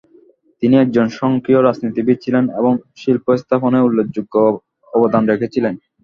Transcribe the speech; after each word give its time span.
তিনি 0.63 0.75
একজন 0.77 1.05
সক্রিয় 1.17 1.59
রাজনীতিবিদ 1.61 2.17
ছিলেন 2.19 2.45
এবং 2.59 2.71
শিল্পস্থাপনে 2.97 3.79
উল্লেখযোগ্য 3.81 4.33
অবদান 4.93 5.23
রেখেছিলেন। 5.31 5.73